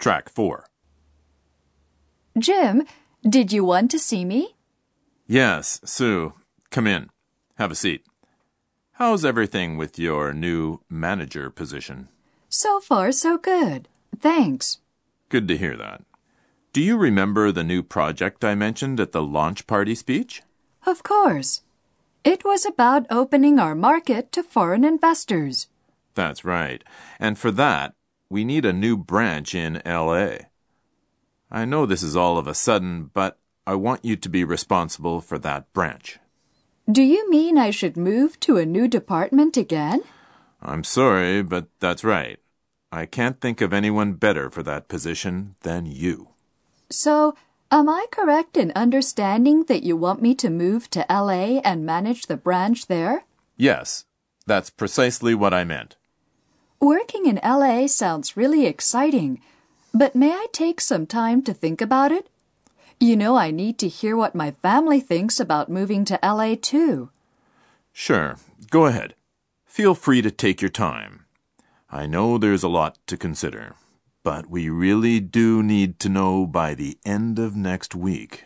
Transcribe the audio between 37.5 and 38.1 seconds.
I should